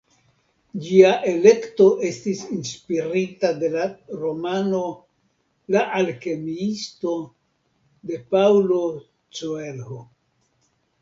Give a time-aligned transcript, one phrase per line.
[0.85, 3.85] Ĝia elekto estis inspirita de la
[4.23, 4.81] romano
[5.77, 7.17] "La alkemiisto"
[8.11, 8.85] de Paulo
[9.43, 10.05] Coelho.